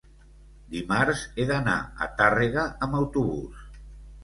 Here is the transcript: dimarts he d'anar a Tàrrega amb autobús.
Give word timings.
dimarts 0.75 1.21
he 1.41 1.45
d'anar 1.51 1.77
a 2.07 2.09
Tàrrega 2.23 2.65
amb 2.89 3.01
autobús. 3.03 3.65